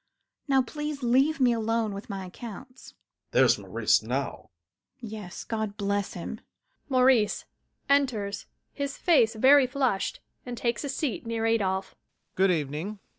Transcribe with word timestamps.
Now 0.47 0.63
please 0.63 1.03
leave 1.03 1.39
me 1.39 1.53
alone 1.53 1.93
with 1.93 2.09
my 2.09 2.25
accounts! 2.25 2.87
ADOLPHE. 2.87 3.31
There's 3.33 3.59
Maurice 3.59 4.01
now. 4.01 4.29
MME. 4.29 4.29
CATHERINE. 5.09 5.21
Yes, 5.23 5.43
God 5.43 5.77
bless 5.77 6.13
him! 6.15 6.41
MAURICE. 6.89 7.45
[Enters, 7.87 8.47
his 8.73 8.97
face 8.97 9.35
very 9.35 9.67
flushed, 9.67 10.19
and 10.43 10.57
takes 10.57 10.83
a 10.83 10.89
seat 10.89 11.27
near 11.27 11.45
ADOLPHE] 11.45 11.93
Good 12.33 12.49
evening. 12.49 12.97